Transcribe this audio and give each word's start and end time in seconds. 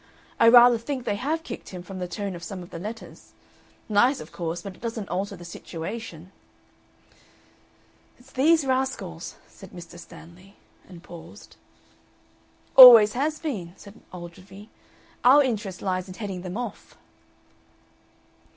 I 0.39 0.47
rather 0.47 0.79
think 0.79 1.05
they 1.05 1.13
have 1.17 1.43
kicked 1.43 1.69
him, 1.69 1.83
from 1.83 1.99
the 1.99 2.07
tone 2.07 2.35
of 2.35 2.41
some 2.43 2.63
of 2.63 2.71
the 2.71 2.79
letters. 2.79 3.33
Nice, 3.87 4.19
of 4.19 4.31
course. 4.31 4.63
But 4.63 4.73
it 4.73 4.81
doesn't 4.81 5.09
alter 5.09 5.35
the 5.35 5.45
situation." 5.45 6.31
"It's 8.17 8.31
these 8.31 8.65
Rascals," 8.65 9.35
said 9.47 9.69
Mr. 9.73 9.99
Stanley, 9.99 10.55
and 10.89 11.03
paused. 11.03 11.55
"Always 12.75 13.13
has 13.13 13.37
been," 13.37 13.75
said 13.77 14.01
Ogilvy. 14.11 14.69
"Our 15.23 15.43
interest 15.43 15.83
lies 15.83 16.07
in 16.07 16.15
heading 16.15 16.41
them 16.41 16.57
off." 16.57 16.97